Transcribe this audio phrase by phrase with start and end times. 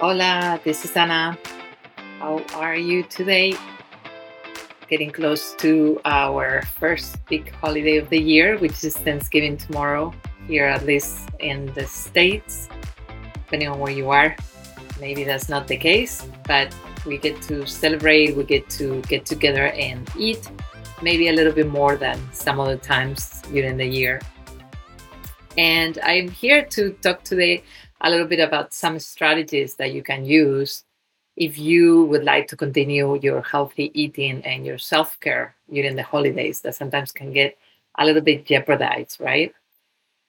[0.00, 1.38] Hola, this is Ana.
[2.18, 3.54] How are you today?
[4.88, 10.12] Getting close to our first big holiday of the year, which is Thanksgiving tomorrow,
[10.48, 12.68] here at least in the States,
[13.34, 14.34] depending on where you are.
[15.00, 16.74] Maybe that's not the case, but
[17.06, 20.50] we get to celebrate, we get to get together and eat,
[21.02, 24.20] maybe a little bit more than some other times during the year.
[25.56, 27.62] And I'm here to talk today
[28.00, 30.84] a little bit about some strategies that you can use
[31.36, 36.02] if you would like to continue your healthy eating and your self care during the
[36.02, 37.56] holidays that sometimes can get
[37.98, 39.52] a little bit jeopardized, right?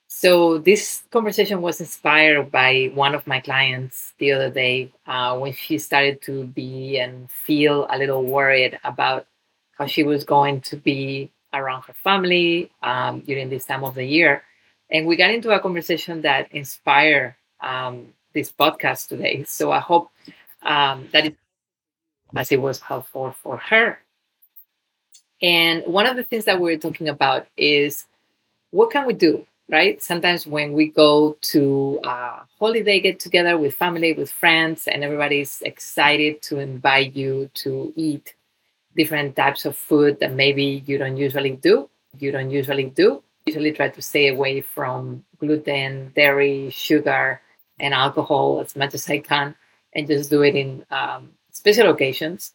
[0.08, 5.52] So, this conversation was inspired by one of my clients the other day uh, when
[5.52, 9.26] she started to be and feel a little worried about
[9.76, 14.04] how she was going to be around her family um, during this time of the
[14.04, 14.42] year.
[14.90, 19.44] And we got into a conversation that inspired um, this podcast today.
[19.44, 20.10] So I hope
[20.62, 21.36] um, that it,
[22.34, 23.98] as it was helpful for her.
[25.42, 28.06] And one of the things that we're talking about is
[28.70, 30.02] what can we do, right?
[30.02, 35.62] Sometimes when we go to a holiday get together with family, with friends, and everybody's
[35.62, 38.34] excited to invite you to eat
[38.96, 43.22] different types of food that maybe you don't usually do, you don't usually do.
[43.44, 47.40] Usually try to stay away from gluten, dairy, sugar,
[47.78, 49.54] and alcohol as much as I can
[49.94, 52.52] and just do it in um, special occasions.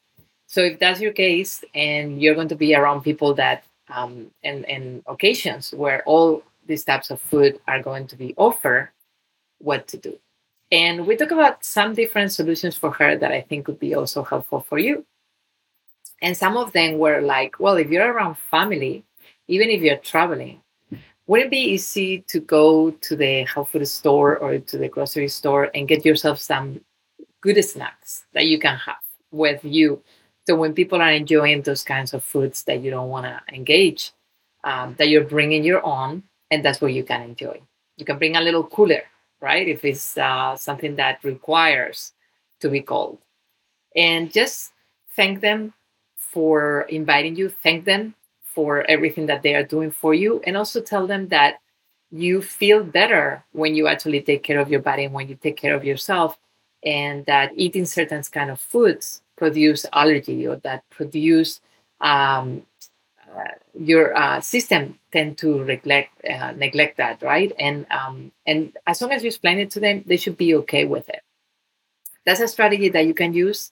[0.47, 4.65] So if that's your case and you're going to be around people that um, and,
[4.65, 8.89] and occasions where all these types of food are going to be offered,
[9.59, 10.17] what to do.
[10.71, 14.23] And we talk about some different solutions for her that I think would be also
[14.23, 15.05] helpful for you.
[16.21, 19.03] And some of them were like, well, if you're around family,
[19.47, 20.60] even if you're traveling,
[21.31, 25.29] would it be easy to go to the health food store or to the grocery
[25.29, 26.81] store and get yourself some
[27.39, 28.99] good snacks that you can have
[29.31, 30.03] with you?
[30.45, 34.11] So when people are enjoying those kinds of foods that you don't want to engage,
[34.65, 37.61] um, that you're bringing your own, and that's what you can enjoy.
[37.95, 39.03] You can bring a little cooler,
[39.39, 39.65] right?
[39.65, 42.11] If it's uh, something that requires
[42.59, 43.19] to be cold,
[43.95, 44.73] and just
[45.15, 45.71] thank them
[46.17, 47.47] for inviting you.
[47.47, 48.15] Thank them
[48.53, 51.59] for everything that they are doing for you and also tell them that
[52.11, 55.55] you feel better when you actually take care of your body and when you take
[55.55, 56.37] care of yourself
[56.83, 61.61] and that eating certain kind of foods produce allergy or that produce
[62.01, 62.63] um,
[63.33, 63.43] uh,
[63.79, 67.53] your uh, system tend to neglect uh, neglect that right?
[67.57, 70.85] And um, and as long as you explain it to them they should be okay
[70.85, 71.21] with it.
[72.25, 73.71] That's a strategy that you can use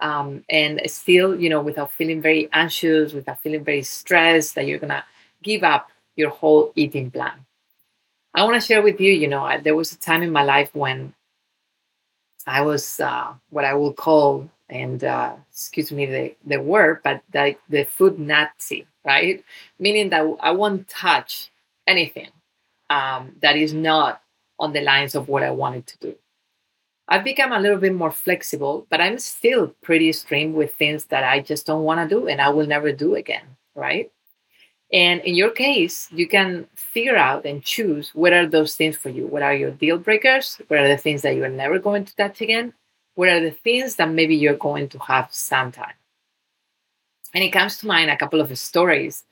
[0.00, 4.78] um, and still, you know, without feeling very anxious, without feeling very stressed that you're
[4.78, 5.04] gonna
[5.42, 7.46] give up your whole eating plan.
[8.34, 10.42] I want to share with you, you know, I, there was a time in my
[10.42, 11.14] life when
[12.46, 17.22] I was uh, what I will call, and uh, excuse me the, the word, but
[17.32, 19.42] like the food Nazi, right?
[19.78, 21.50] Meaning that I won't touch
[21.86, 22.30] anything
[22.90, 24.22] um, that is not
[24.58, 26.14] on the lines of what I wanted to do.
[27.08, 31.22] I've become a little bit more flexible, but I'm still pretty extreme with things that
[31.22, 33.44] I just don't want to do and I will never do again,
[33.74, 34.10] right?
[34.92, 39.08] And in your case, you can figure out and choose what are those things for
[39.08, 39.26] you.
[39.26, 40.60] What are your deal breakers?
[40.68, 42.72] What are the things that you're never going to touch again?
[43.14, 45.94] What are the things that maybe you're going to have sometime?
[47.34, 49.24] And it comes to mind a couple of stories.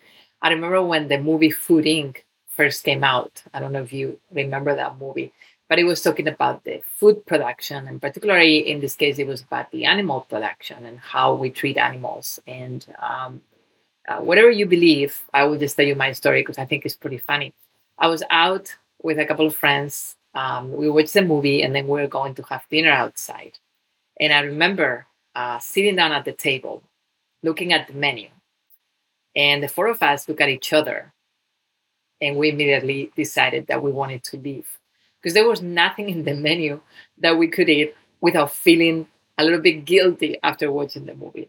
[0.42, 2.18] I remember when the movie Food Inc.
[2.48, 3.42] first came out.
[3.52, 5.32] I don't know if you remember that movie
[5.74, 9.42] but it was talking about the food production and particularly in this case it was
[9.42, 12.38] about the animal production and how we treat animals.
[12.46, 13.40] And um,
[14.06, 16.94] uh, whatever you believe i will just tell you my story because i think it's
[16.94, 17.52] pretty funny.
[17.98, 21.88] I was out with a couple of friends um, we watched the movie and then
[21.88, 23.58] we were going to have dinner outside.
[24.20, 26.84] And i remember uh, sitting down at the table
[27.42, 28.28] looking at the menu.
[29.34, 31.12] And the four of us look at each other
[32.20, 34.68] and we immediately decided that we wanted to leave
[35.24, 36.78] because there was nothing in the menu
[37.16, 39.06] that we could eat without feeling
[39.38, 41.48] a little bit guilty after watching the movie.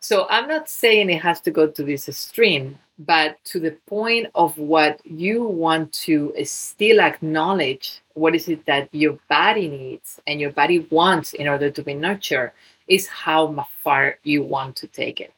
[0.00, 4.26] So I'm not saying it has to go to this extreme, but to the point
[4.34, 10.40] of what you want to still acknowledge what is it that your body needs and
[10.40, 12.50] your body wants in order to be nurtured
[12.88, 15.32] is how far you want to take it.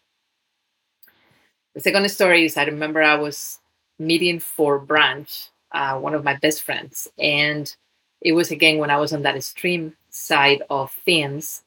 [1.74, 3.58] The second story is I remember I was
[3.98, 7.06] meeting for brunch uh, one of my best friends.
[7.18, 7.72] And
[8.22, 11.62] it was again when I was on that extreme side of things.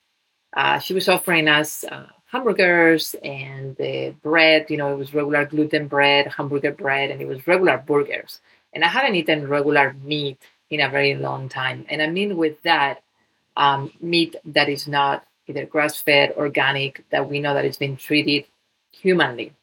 [0.52, 4.66] Uh, she was offering us uh, hamburgers and the bread.
[4.70, 8.42] You know, it was regular gluten bread, hamburger bread, and it was regular burgers.
[8.74, 10.42] And I haven't eaten regular meat
[10.72, 11.86] in a very long time.
[11.88, 13.04] And I mean, with that,
[13.56, 17.98] um, meat that is not either grass fed, organic, that we know that it's been
[17.98, 18.46] treated
[18.92, 19.54] humanly.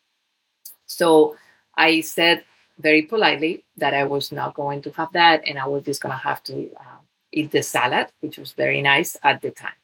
[0.87, 1.37] So
[1.77, 2.45] I said
[2.79, 6.13] very politely that I was not going to have that and I was just going
[6.13, 7.01] to have to uh,
[7.33, 9.79] eat the salad, which was very nice at the time.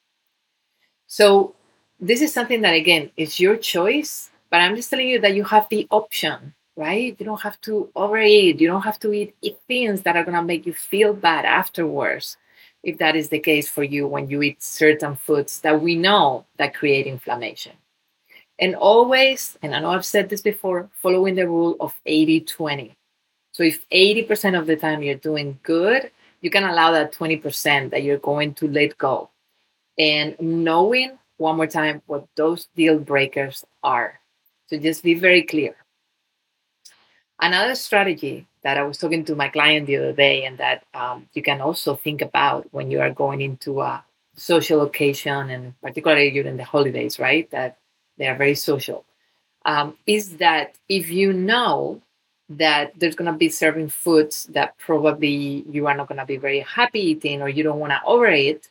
[1.06, 1.54] So
[2.00, 5.44] this is something that, again, is your choice, but I'm just telling you that you
[5.44, 7.16] have the option, right?
[7.18, 8.60] You don't have to overeat.
[8.60, 11.44] You don't have to eat, eat things that are going to make you feel bad
[11.44, 12.36] afterwards
[12.82, 16.44] if that is the case for you when you eat certain foods that we know
[16.56, 17.72] that create inflammation.
[18.58, 22.96] And always, and I know I've said this before, following the rule of 80 20.
[23.52, 26.10] So if 80% of the time you're doing good,
[26.40, 29.30] you can allow that 20% that you're going to let go.
[29.98, 34.20] And knowing one more time what those deal breakers are.
[34.68, 35.76] So just be very clear.
[37.40, 41.28] Another strategy that I was talking to my client the other day, and that um,
[41.34, 44.04] you can also think about when you are going into a
[44.36, 47.50] social occasion, and particularly during the holidays, right?
[47.50, 47.78] That
[48.18, 49.04] they are very social.
[49.64, 52.00] Um, is that if you know
[52.48, 56.36] that there's going to be serving foods that probably you are not going to be
[56.36, 58.68] very happy eating or you don't want to overeat,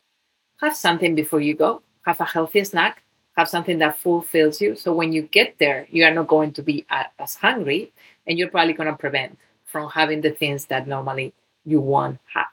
[0.60, 1.82] have something before you go.
[2.04, 3.02] Have a healthy snack.
[3.36, 4.76] Have something that fulfills you.
[4.76, 6.86] So when you get there, you are not going to be
[7.18, 7.92] as hungry
[8.26, 11.32] and you're probably going to prevent from having the things that normally
[11.64, 12.46] you won't have.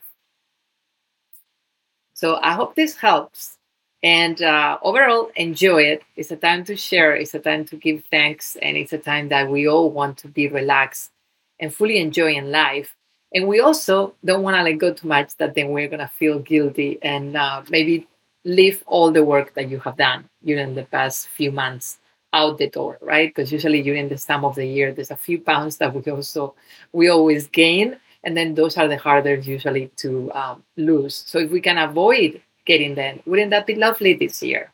[2.13, 3.59] So I hope this helps.
[4.01, 6.04] And uh, overall, enjoy it.
[6.16, 9.28] It's a time to share, it's a time to give thanks, and it's a time
[9.30, 11.12] that we all want to be relaxed
[11.60, 12.96] and fully enjoying life.
[13.34, 16.07] And we also don't want to let go too much that then we're going to
[16.07, 18.07] feel guilty and uh, maybe
[18.46, 22.00] leave all the work that you have done during the past few months
[22.31, 23.30] out the door, right?
[23.30, 26.56] Because usually during this time of the year, there's a few pounds that we also
[26.94, 31.16] we always gain, and then those are the harder usually to um, lose.
[31.16, 34.71] So if we can avoid getting them, wouldn't that be lovely this year?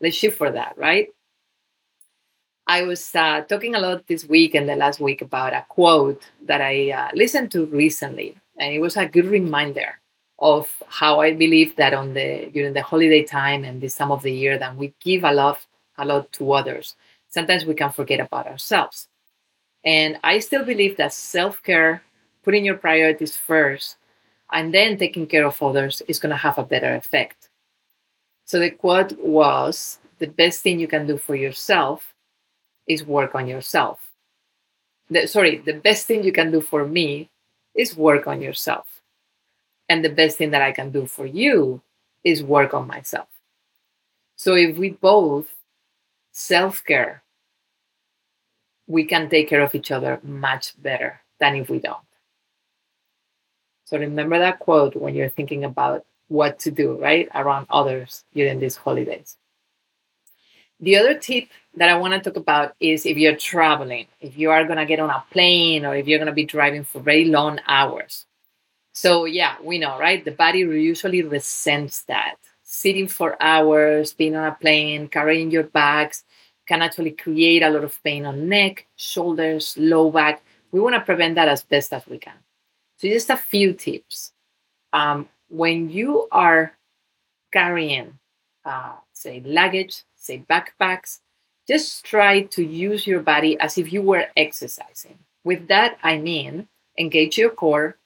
[0.00, 1.08] Let's shoot for that, right?
[2.66, 6.22] I was uh, talking a lot this week and the last week about a quote
[6.46, 10.00] that I uh, listened to recently, and it was a good reminder
[10.38, 14.22] of how I believe that on the during the holiday time and this time of
[14.22, 15.58] the year that we give a lot
[15.98, 16.96] a lot to others.
[17.28, 19.08] Sometimes we can forget about ourselves.
[19.84, 22.02] And I still believe that self care,
[22.42, 23.96] putting your priorities first,
[24.54, 27.50] and then taking care of others is going to have a better effect.
[28.44, 32.14] So the quote was the best thing you can do for yourself
[32.86, 34.10] is work on yourself.
[35.10, 37.30] The, sorry, the best thing you can do for me
[37.74, 39.02] is work on yourself.
[39.88, 41.82] And the best thing that I can do for you
[42.22, 43.28] is work on myself.
[44.36, 45.52] So if we both
[46.30, 47.22] self care,
[48.86, 52.13] we can take care of each other much better than if we don't.
[53.84, 58.58] So remember that quote when you're thinking about what to do, right, around others during
[58.58, 59.36] these holidays.
[60.80, 64.50] The other tip that I want to talk about is if you're traveling, if you
[64.50, 67.00] are going to get on a plane or if you're going to be driving for
[67.00, 68.26] very long hours.
[68.92, 70.24] So, yeah, we know, right?
[70.24, 76.24] The body usually resents that sitting for hours, being on a plane, carrying your bags
[76.66, 80.42] can actually create a lot of pain on neck, shoulders, low back.
[80.72, 82.43] We want to prevent that as best as we can.
[83.04, 84.32] So, just a few tips.
[84.94, 86.72] Um, when you are
[87.52, 88.18] carrying,
[88.64, 91.18] uh, say, luggage, say, backpacks,
[91.68, 95.18] just try to use your body as if you were exercising.
[95.44, 96.66] With that, I mean
[96.98, 97.98] engage your core,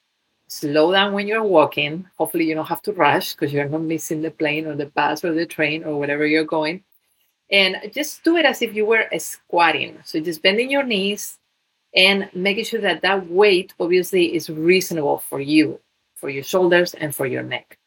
[0.48, 2.08] slow down when you're walking.
[2.16, 5.24] Hopefully, you don't have to rush because you're not missing the plane or the bus
[5.24, 6.82] or the train or whatever you're going.
[7.52, 10.00] And just do it as if you were squatting.
[10.04, 11.37] So just bending your knees
[11.94, 15.80] and making sure that that weight obviously is reasonable for you,
[16.14, 17.78] for your shoulders and for your neck.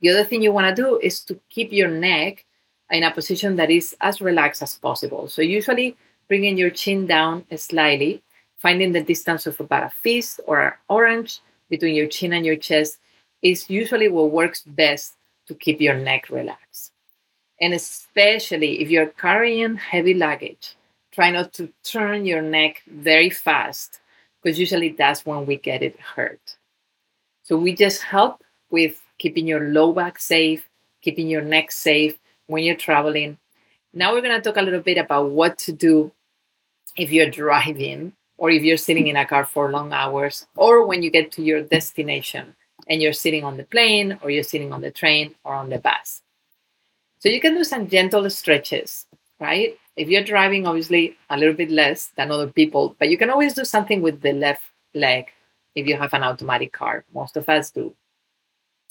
[0.00, 2.44] The other thing you want to do is to keep your neck
[2.90, 5.28] in a position that is as relaxed as possible.
[5.28, 5.96] So usually
[6.28, 8.22] bringing your chin down slightly,
[8.56, 12.56] finding the distance of about a fist or an orange between your chin and your
[12.56, 12.98] chest
[13.42, 15.14] is usually what works best
[15.46, 16.92] to keep your neck relaxed.
[17.60, 20.76] And especially if you're carrying heavy luggage,
[21.18, 23.98] try not to turn your neck very fast
[24.40, 26.56] because usually that's when we get it hurt.
[27.42, 30.68] So we just help with keeping your low back safe,
[31.02, 33.36] keeping your neck safe when you're traveling.
[33.92, 36.12] Now we're going to talk a little bit about what to do
[36.96, 41.02] if you're driving or if you're sitting in a car for long hours, or when
[41.02, 42.54] you get to your destination
[42.86, 45.78] and you're sitting on the plane, or you're sitting on the train, or on the
[45.78, 46.22] bus.
[47.18, 49.06] So you can do some gentle stretches,
[49.40, 49.78] right?
[49.96, 53.54] If you're driving, obviously a little bit less than other people, but you can always
[53.54, 54.64] do something with the left
[54.94, 55.26] leg
[55.74, 57.04] if you have an automatic car.
[57.14, 57.94] Most of us do.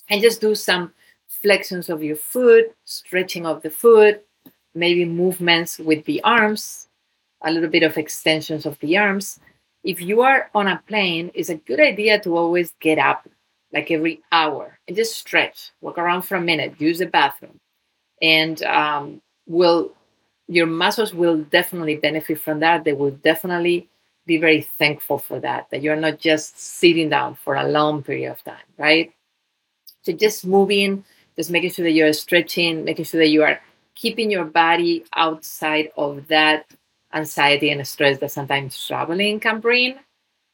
[0.10, 0.94] And just do some
[1.44, 4.26] flexions of your foot, stretching of the foot,
[4.74, 6.88] maybe movements with the arms,
[7.42, 9.40] a little bit of extensions of the arms.
[9.84, 13.28] If you are on a plane, it's a good idea to always get up
[13.74, 17.60] like every hour and just stretch, walk around for a minute, use the bathroom,
[18.22, 19.94] and um, will
[20.48, 22.84] your muscles will definitely benefit from that.
[22.84, 23.90] They will definitely
[24.26, 25.70] be very thankful for that.
[25.70, 29.14] That you're not just sitting down for a long period of time, right?
[30.02, 31.04] So just moving,
[31.36, 33.60] just making sure that you're stretching, making sure that you are
[33.96, 36.66] keeping your body outside of that
[37.14, 39.98] anxiety and stress that sometimes traveling can bring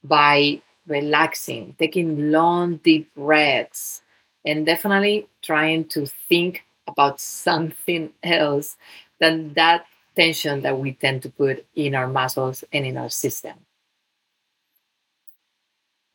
[0.04, 4.02] by relaxing, taking long, deep breaths,
[4.46, 8.78] and definitely trying to think about something else
[9.20, 13.54] than that tension that we tend to put in our muscles and in our system.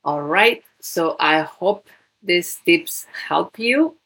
[0.05, 1.89] All right, so I hope
[2.23, 3.97] these tips help you.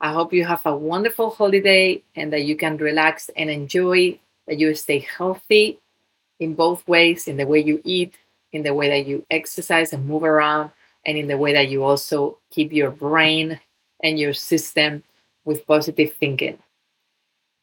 [0.00, 4.58] I hope you have a wonderful holiday and that you can relax and enjoy, that
[4.58, 5.78] you stay healthy
[6.40, 8.14] in both ways in the way you eat,
[8.52, 10.70] in the way that you exercise and move around,
[11.06, 13.58] and in the way that you also keep your brain
[14.02, 15.02] and your system
[15.44, 16.58] with positive thinking.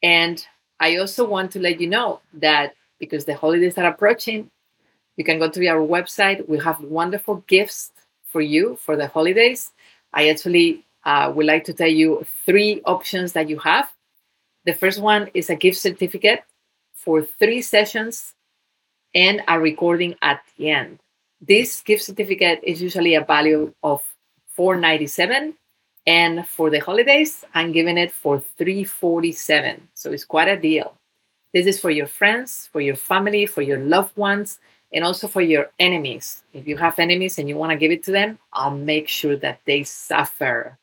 [0.02, 0.44] And
[0.80, 4.50] I also want to let you know that because the holidays are approaching,
[5.16, 6.48] you can go to our website.
[6.48, 7.92] We have wonderful gifts
[8.24, 9.72] for you for the holidays.
[10.14, 13.90] I actually uh, would like to tell you three options that you have.
[14.64, 16.44] The first one is a gift certificate
[16.94, 18.34] for three sessions
[19.14, 21.00] and a recording at the end.
[21.40, 24.02] This gift certificate is usually a value of
[24.54, 25.54] 497
[26.06, 30.94] and for the holidays i'm giving it for 347 so it's quite a deal.
[31.52, 34.58] This is for your friends for your family for your loved ones
[34.92, 36.42] and also for your enemies.
[36.52, 39.36] If you have enemies and you want to give it to them i'll make sure
[39.36, 40.78] that they suffer.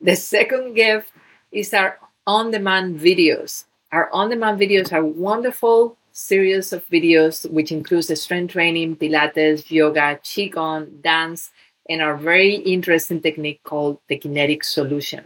[0.00, 1.10] The second gift
[1.50, 3.64] is our on-demand videos.
[3.92, 10.20] Our on-demand videos are wonderful series of videos which includes the strength training pilates yoga
[10.22, 11.50] qigong dance
[11.92, 15.24] and our very interesting technique called the kinetic solution.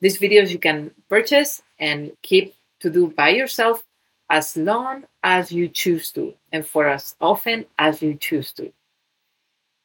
[0.00, 3.84] These videos you can purchase and keep to do by yourself
[4.30, 8.72] as long as you choose to and for as often as you choose to.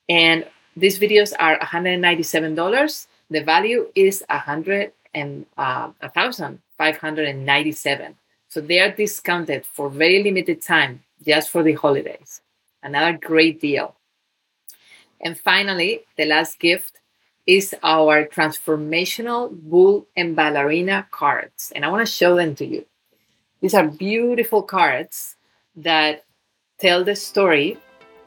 [0.08, 3.08] And these videos are $197.
[3.30, 5.90] The value is a hundred and uh.
[8.48, 12.42] So they are discounted for very limited time, just for the holidays.
[12.84, 13.98] Another great deal.
[15.22, 17.00] And finally, the last gift
[17.48, 21.72] is our transformational bull and ballerina cards.
[21.76, 22.86] And I want to show them to you.
[23.62, 25.36] These are beautiful cards
[25.76, 26.24] that
[26.80, 27.78] tell the story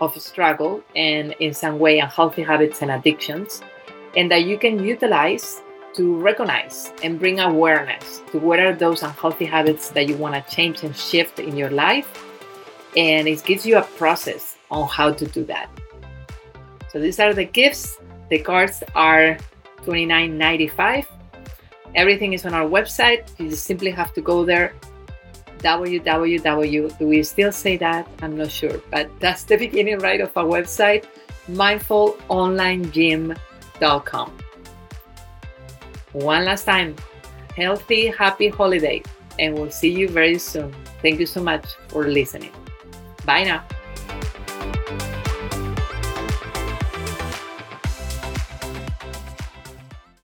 [0.01, 3.63] of struggle and, in some way, unhealthy habits and addictions,
[4.17, 5.61] and that you can utilize
[5.95, 10.55] to recognize and bring awareness to what are those unhealthy habits that you want to
[10.55, 12.25] change and shift in your life.
[12.97, 15.69] And it gives you a process on how to do that.
[16.93, 17.99] So these are the gifts.
[18.31, 19.37] The cards are
[19.85, 21.05] $29.95.
[21.95, 23.29] Everything is on our website.
[23.39, 24.75] You just simply have to go there.
[25.59, 26.99] www.
[26.99, 28.07] Do we still say that?
[28.23, 31.05] I'm not sure, but that's the beginning, right, of our website,
[31.51, 34.33] mindfulonlinegym.com.
[36.13, 36.95] One last time,
[37.57, 39.03] healthy, happy holiday,
[39.39, 40.75] and we'll see you very soon.
[41.03, 42.53] Thank you so much for listening.
[43.25, 43.65] Bye now.